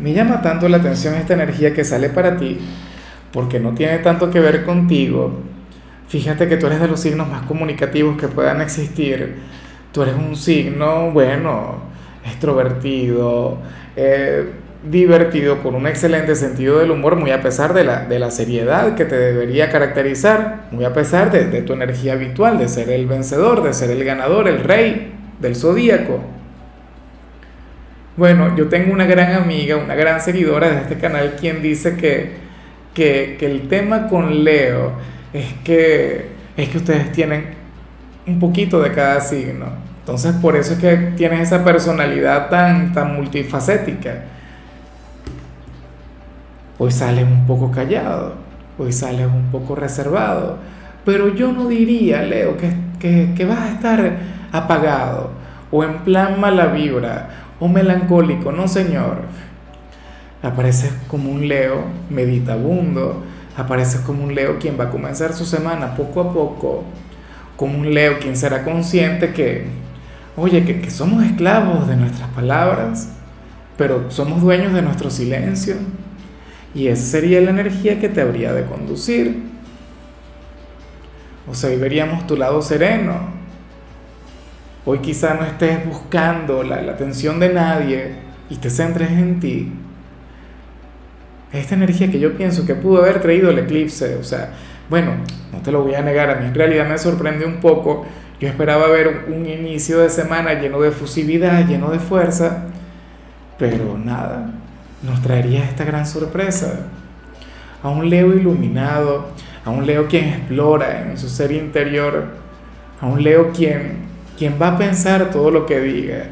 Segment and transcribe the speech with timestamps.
[0.00, 2.58] me llama tanto la atención esta energía que sale para ti,
[3.32, 5.40] porque no tiene tanto que ver contigo.
[6.08, 9.36] Fíjate que tú eres de los signos más comunicativos que puedan existir.
[9.92, 11.76] Tú eres un signo, bueno,
[12.24, 13.58] extrovertido,
[13.96, 14.50] eh,
[14.88, 18.94] divertido, con un excelente sentido del humor, muy a pesar de la, de la seriedad
[18.94, 23.06] que te debería caracterizar, muy a pesar de, de tu energía habitual, de ser el
[23.06, 26.20] vencedor, de ser el ganador, el rey del zodíaco.
[28.20, 32.32] Bueno, yo tengo una gran amiga, una gran seguidora de este canal, quien dice que,
[32.92, 34.92] que, el tema con Leo
[35.32, 37.54] es que, es que ustedes tienen
[38.26, 39.68] un poquito de cada signo.
[40.00, 44.24] Entonces, por eso es que tienes esa personalidad tan, tan multifacética.
[46.78, 48.34] Hoy sales un poco callado,
[48.76, 50.58] hoy sales un poco reservado,
[51.06, 54.18] pero yo no diría, Leo, que, que, que vas a estar
[54.52, 55.30] apagado
[55.70, 59.18] o en plan mala vibra o melancólico, no señor.
[60.42, 63.22] Apareces como un Leo meditabundo,
[63.56, 66.84] apareces como un Leo quien va a comenzar su semana poco a poco,
[67.56, 69.66] como un Leo quien será consciente que,
[70.36, 73.10] oye, que, que somos esclavos de nuestras palabras,
[73.76, 75.76] pero somos dueños de nuestro silencio.
[76.74, 79.42] Y esa sería la energía que te habría de conducir.
[81.50, 83.39] O sea, ahí veríamos tu lado sereno,
[84.86, 88.14] Hoy quizá no estés buscando la, la, atención de nadie
[88.48, 89.72] y te centres en ti.
[91.52, 94.52] Esta energía que yo pienso que pudo haber traído el eclipse, o sea,
[94.88, 95.12] bueno,
[95.52, 98.06] no te lo voy a negar, a mí en realidad me sorprende un poco.
[98.40, 102.64] Yo esperaba ver un inicio de semana lleno de efusividad, lleno de fuerza,
[103.58, 104.50] pero nada,
[105.02, 106.86] nos traería esta gran sorpresa.
[107.82, 109.28] A un Leo iluminado,
[109.64, 112.28] a un Leo quien explora en su ser interior,
[113.00, 114.09] a un Leo quien
[114.40, 116.24] ¿Quién va a pensar todo lo que diga?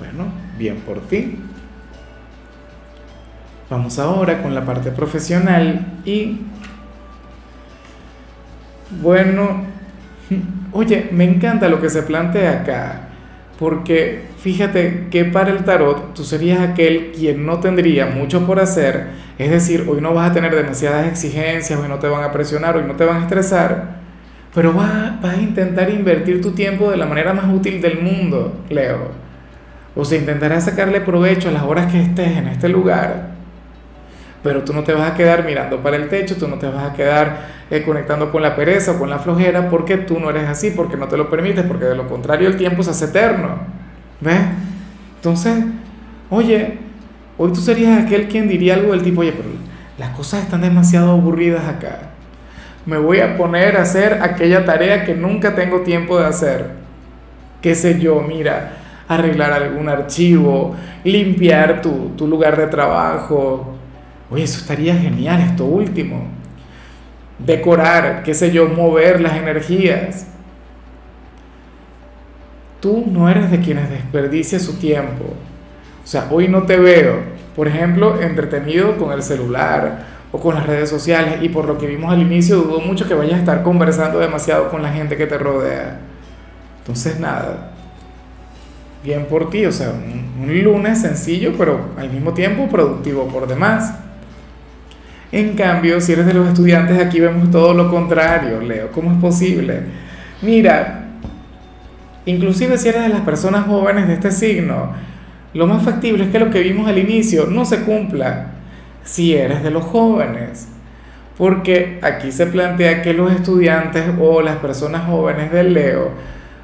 [0.00, 0.24] Bueno,
[0.58, 1.38] bien por ti.
[3.70, 6.40] Vamos ahora con la parte profesional y...
[9.00, 9.62] Bueno,
[10.72, 13.10] oye, me encanta lo que se plantea acá,
[13.60, 19.10] porque fíjate que para el tarot tú serías aquel quien no tendría mucho por hacer,
[19.38, 22.76] es decir, hoy no vas a tener demasiadas exigencias, hoy no te van a presionar,
[22.76, 24.03] hoy no te van a estresar,
[24.54, 29.10] pero vas, a intentar invertir tu tiempo de la manera más útil del mundo, Leo.
[29.96, 33.34] O sea, intentarás sacarle provecho a las horas que estés en este lugar.
[34.44, 36.84] Pero tú no te vas a quedar mirando para el techo, tú no te vas
[36.84, 40.48] a quedar eh, conectando con la pereza o con la flojera porque tú no eres
[40.48, 43.58] así, porque no te lo permites, porque de lo contrario el tiempo se hace eterno.
[44.20, 44.40] ¿Ves?
[45.16, 45.64] Entonces,
[46.30, 46.78] oye,
[47.38, 49.48] hoy tú serías aquel quien diría algo del tipo, oye, pero
[49.98, 52.13] las cosas están demasiado aburridas acá
[52.86, 56.70] me voy a poner a hacer aquella tarea que nunca tengo tiempo de hacer.
[57.62, 58.72] Qué sé yo, mira,
[59.08, 63.74] arreglar algún archivo, limpiar tu, tu lugar de trabajo.
[64.30, 66.28] Oye, eso estaría genial, esto último.
[67.38, 70.26] Decorar, qué sé yo, mover las energías.
[72.80, 75.24] Tú no eres de quienes desperdicia su tiempo.
[76.04, 77.20] O sea, hoy no te veo,
[77.56, 81.86] por ejemplo, entretenido con el celular o con las redes sociales y por lo que
[81.86, 85.28] vimos al inicio dudo mucho que vayas a estar conversando demasiado con la gente que
[85.28, 86.00] te rodea.
[86.80, 87.70] Entonces nada,
[89.04, 93.46] bien por ti, o sea, un, un lunes sencillo pero al mismo tiempo productivo por
[93.46, 93.94] demás.
[95.30, 98.90] En cambio, si eres de los estudiantes, aquí vemos todo lo contrario, Leo.
[98.90, 99.82] ¿Cómo es posible?
[100.42, 101.10] Mira,
[102.26, 104.94] inclusive si eres de las personas jóvenes de este signo,
[105.52, 108.53] lo más factible es que lo que vimos al inicio no se cumpla
[109.04, 110.68] si eres de los jóvenes.
[111.36, 116.10] Porque aquí se plantea que los estudiantes o las personas jóvenes del Leo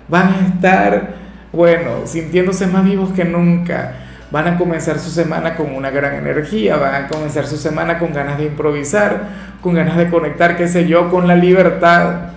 [0.09, 1.15] van a estar,
[1.53, 3.95] bueno, sintiéndose más vivos que nunca.
[4.31, 8.13] Van a comenzar su semana con una gran energía, van a comenzar su semana con
[8.13, 9.23] ganas de improvisar,
[9.61, 12.31] con ganas de conectar, qué sé yo, con la libertad.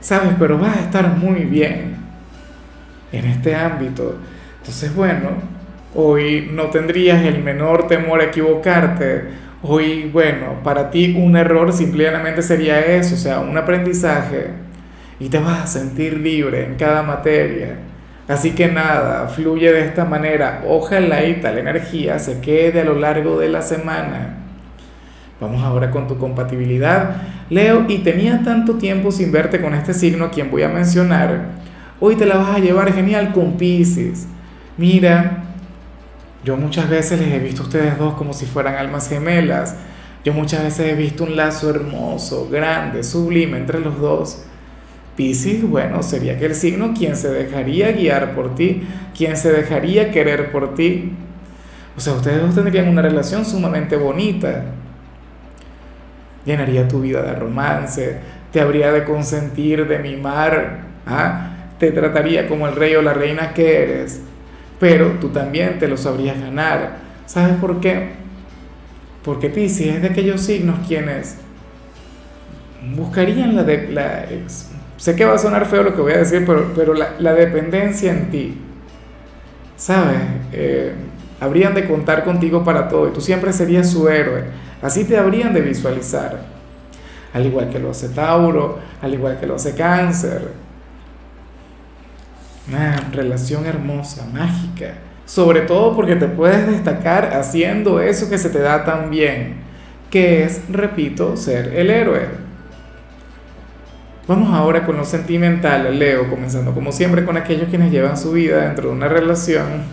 [0.00, 0.30] ¿Sabes?
[0.38, 1.96] Pero vas a estar muy bien
[3.12, 4.16] en este ámbito.
[4.60, 5.57] Entonces, bueno,
[6.00, 9.24] Hoy no tendrías el menor temor a equivocarte.
[9.64, 14.50] Hoy, bueno, para ti un error simplemente sería eso, o sea, un aprendizaje.
[15.18, 17.78] Y te vas a sentir libre en cada materia.
[18.28, 20.62] Así que nada, fluye de esta manera.
[20.68, 24.36] Ojalá y tal energía se quede a lo largo de la semana.
[25.40, 27.16] Vamos ahora con tu compatibilidad.
[27.50, 31.46] Leo, y tenía tanto tiempo sin verte con este signo a quien voy a mencionar.
[31.98, 34.28] Hoy te la vas a llevar genial con Pisces.
[34.76, 35.47] Mira,
[36.48, 39.76] yo muchas veces les he visto a ustedes dos como si fueran almas gemelas.
[40.24, 44.44] Yo muchas veces he visto un lazo hermoso, grande, sublime entre los dos.
[45.14, 50.50] Piscis, bueno, sería aquel signo quien se dejaría guiar por ti, quien se dejaría querer
[50.50, 51.12] por ti.
[51.98, 54.64] O sea, ustedes dos tendrían una relación sumamente bonita.
[56.46, 58.20] Llenaría tu vida de romance,
[58.52, 61.50] te habría de consentir, de mimar, ¿ah?
[61.78, 64.22] te trataría como el rey o la reina que eres,
[64.78, 66.98] pero tú también te lo sabrías ganar.
[67.26, 68.12] ¿Sabes por qué?
[69.24, 71.36] Porque Piscis es de aquellos signos quienes
[72.94, 74.26] buscarían la, de, la
[74.96, 78.10] Sé que va a sonar feo lo que voy a decir, pero, pero la, dependencia
[78.10, 78.58] en ti,
[79.76, 80.18] ¿sabes?
[80.52, 80.92] Eh,
[81.40, 84.44] habrían de contar contigo para todo y tú siempre serías su héroe.
[84.82, 86.40] Así te habrían de visualizar.
[87.32, 90.48] Al igual que lo hace Tauro, al igual que lo hace Cáncer.
[92.68, 94.94] Una relación hermosa, mágica.
[95.24, 99.56] Sobre todo porque te puedes destacar haciendo eso que se te da tan bien,
[100.10, 102.28] que es, repito, ser el héroe.
[104.26, 108.62] Vamos ahora con lo sentimental, Leo, comenzando como siempre con aquellos quienes llevan su vida
[108.62, 109.84] dentro de una relación.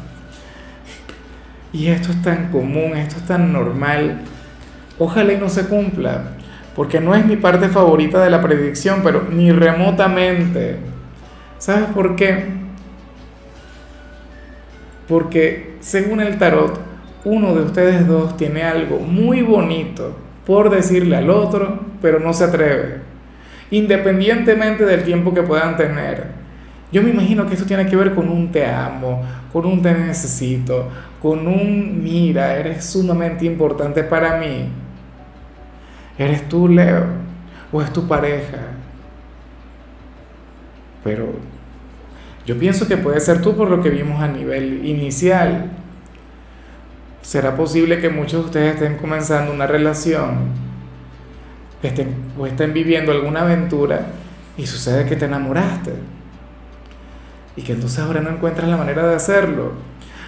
[1.72, 4.22] Y esto es tan común, esto es tan normal.
[5.00, 6.32] Ojalá y no se cumpla,
[6.76, 10.80] porque no es mi parte favorita de la predicción, pero ni remotamente.
[11.58, 12.65] ¿Sabes por qué?
[15.08, 16.80] Porque según el tarot,
[17.24, 22.44] uno de ustedes dos tiene algo muy bonito por decirle al otro, pero no se
[22.44, 23.06] atreve
[23.72, 26.28] independientemente del tiempo que puedan tener.
[26.92, 29.94] Yo me imagino que esto tiene que ver con un te amo, con un te
[29.94, 30.90] necesito,
[31.22, 34.70] con un mira, eres sumamente importante para mí.
[36.18, 37.06] ¿Eres tú, Leo?
[37.72, 38.60] ¿O es tu pareja?
[41.04, 41.34] Pero
[42.46, 45.72] yo pienso que puede ser tú por lo que vimos a nivel inicial.
[47.22, 50.54] ¿Será posible que muchos de ustedes estén comenzando una relación
[51.82, 54.08] estén, o estén viviendo alguna aventura
[54.58, 55.94] y sucede que te enamoraste
[57.56, 59.74] y que entonces ahora no encuentras la manera de hacerlo.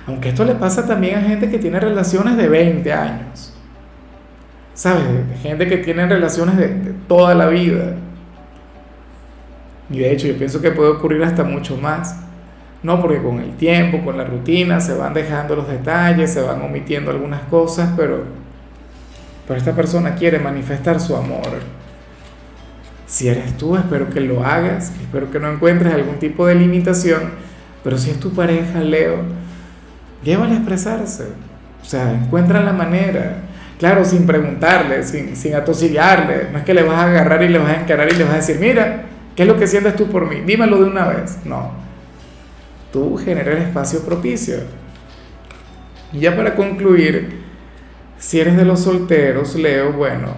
[0.06, 3.54] Aunque esto le pasa también a gente que tiene relaciones de 20 años.
[4.74, 5.04] ¿Sabes?
[5.42, 7.96] Gente que tiene relaciones de, de toda la vida.
[9.90, 12.20] Y de hecho yo pienso que puede ocurrir hasta mucho más.
[12.84, 16.62] No, porque con el tiempo, con la rutina, se van dejando los detalles, se van
[16.62, 18.24] omitiendo algunas cosas, pero
[19.48, 21.62] pero esta persona quiere manifestar su amor.
[23.06, 27.32] Si eres tú, espero que lo hagas, espero que no encuentres algún tipo de limitación,
[27.84, 29.22] pero si es tu pareja, Leo,
[30.24, 31.28] llévale a expresarse.
[31.82, 33.44] O sea, encuentra la manera.
[33.80, 36.50] Claro, sin preguntarle, sin, sin atosigarle.
[36.52, 38.34] No es que le vas a agarrar y le vas a encarar y le vas
[38.34, 39.06] a decir, mira,
[39.38, 40.42] ¿qué es lo que sientes tú por mí?
[40.42, 41.38] Dímelo de una vez.
[41.46, 41.72] No.
[42.92, 44.58] Tú genera el espacio propicio.
[46.12, 47.44] Y ya para concluir,
[48.18, 50.30] si eres de los solteros, Leo, bueno,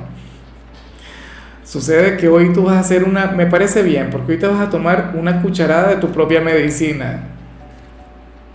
[1.64, 4.60] sucede que hoy tú vas a hacer una, me parece bien, porque hoy te vas
[4.60, 7.24] a tomar una cucharada de tu propia medicina.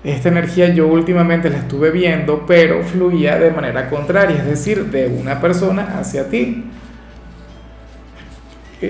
[0.03, 5.07] Esta energía yo últimamente la estuve viendo, pero fluía de manera contraria, es decir, de
[5.07, 6.65] una persona hacia ti.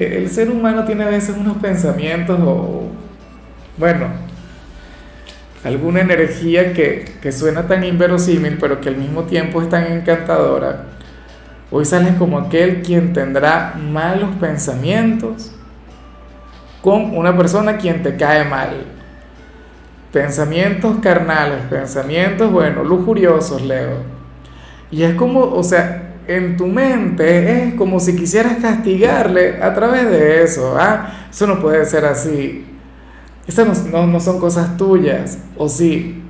[0.03, 2.89] El ser humano tiene a veces unos pensamientos o,
[3.77, 4.07] bueno,
[5.65, 10.85] alguna energía que, suena tan inverosímil, pero que al mismo tiempo es tan encantadora,
[11.71, 15.53] hoy sales como aquel quien tendrá malos pensamientos
[16.83, 18.85] con una persona quien te cae mal.
[20.13, 24.03] Pensamientos carnales, pensamientos, bueno, lujuriosos, Leo.
[24.91, 30.09] Y es como, o sea, en tu mente es como si quisieras castigarle a través
[30.09, 30.77] de eso.
[30.79, 31.29] ¿ah?
[31.31, 32.67] Eso no puede ser así.
[33.47, 36.23] Estas no, son cosas tuyas, o sí.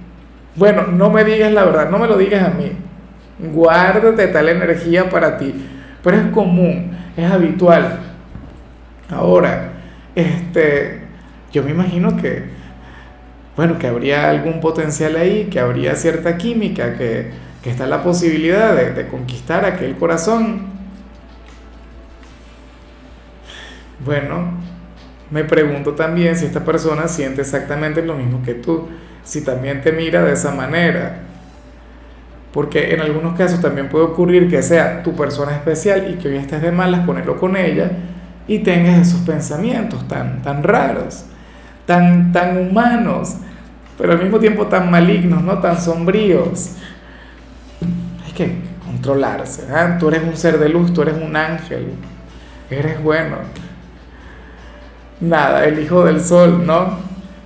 [0.56, 2.72] Bueno, no me digas la verdad, no me lo digas a mí.
[3.52, 5.54] Guárdate tal energía para ti.
[6.02, 8.00] Pero es común, es habitual.
[9.10, 9.72] Ahora,
[10.14, 11.02] este,
[11.52, 12.44] yo me imagino que,
[13.56, 17.30] bueno, que habría algún potencial ahí, que habría cierta química, que,
[17.64, 20.66] que está la posibilidad de, conquistar aquel corazón.
[24.04, 24.52] Bueno,
[25.30, 28.88] me pregunto también si esta persona siente exactamente lo mismo que tú,
[29.22, 31.22] si también te mira de esa manera.
[32.52, 36.36] Porque en algunos casos también puede ocurrir que sea tu persona especial y que hoy
[36.36, 37.90] estés de malas con él o con ella
[38.46, 41.24] y tengas esos pensamientos tan, tan raros,
[41.86, 43.36] tan, tan humanos,
[43.96, 45.60] pero al mismo tiempo tan malignos, ¿no?
[45.60, 46.76] Tan sombríos.
[49.06, 49.96] ¿Eh?
[49.98, 51.88] Tú eres un ser de luz, tú eres un ángel,
[52.70, 53.36] eres bueno.
[55.20, 56.98] Nada, el hijo del sol, ¿no?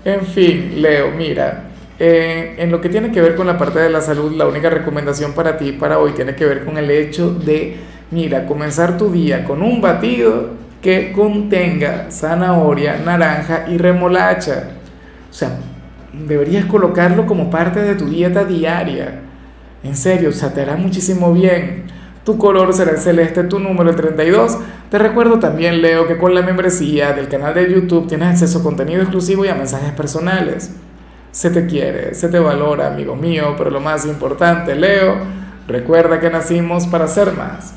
[0.05, 1.65] En fin, Leo, mira,
[1.99, 4.71] eh, en lo que tiene que ver con la parte de la salud, la única
[4.71, 7.77] recomendación para ti para hoy tiene que ver con el hecho de,
[8.11, 10.50] mira, comenzar tu día con un batido
[10.81, 14.71] que contenga zanahoria, naranja y remolacha.
[15.29, 15.59] O sea,
[16.12, 19.23] deberías colocarlo como parte de tu dieta diaria.
[19.83, 21.85] En serio, o sea, te hará muchísimo bien.
[22.25, 24.59] Tu color será el celeste, tu número el 32.
[24.91, 28.63] Te recuerdo también, Leo, que con la membresía del canal de YouTube tienes acceso a
[28.63, 30.71] contenido exclusivo y a mensajes personales.
[31.31, 35.17] Se te quiere, se te valora, amigo mío, pero lo más importante, Leo,
[35.67, 37.75] recuerda que nacimos para ser más.